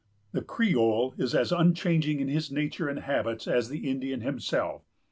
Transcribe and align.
The 0.31 0.41
Creole 0.41 1.13
is 1.19 1.35
as 1.35 1.51
unchanging 1.51 2.21
in 2.21 2.27
his 2.27 2.49
nature 2.51 2.89
and 2.89 3.01
habits 3.01 3.47
as 3.47 3.69
the 3.69 3.87
Indian 3.87 4.21
himself. 4.21 4.81